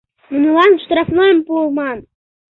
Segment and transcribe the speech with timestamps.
[0.31, 1.97] —Нунылан штрафнойым пуыман!